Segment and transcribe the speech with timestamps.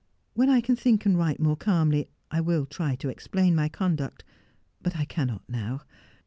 [0.33, 4.23] When I can think and write more calmly I will try to explain my conduct,
[4.81, 5.81] but I cannot now.